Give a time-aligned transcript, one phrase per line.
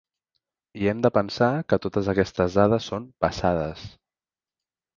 [0.83, 3.87] I hem de pensar que totes aquestes dades són passades.